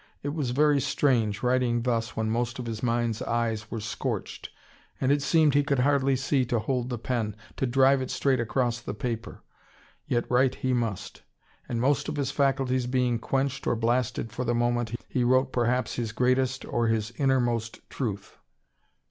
[0.23, 4.49] It was very strange, writing thus when most of his mind's eyes were scorched,
[4.99, 8.39] and it seemed he could hardly see to hold the pen, to drive it straight
[8.39, 9.43] across the paper.
[10.07, 11.21] Yet write he must.
[11.69, 15.93] And most of his faculties being quenched or blasted for the moment, he wrote perhaps
[15.97, 18.39] his greatest, or his innermost, truth.